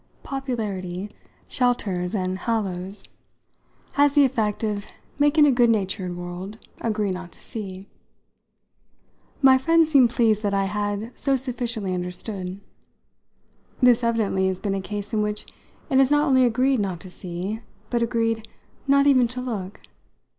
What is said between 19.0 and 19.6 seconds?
even to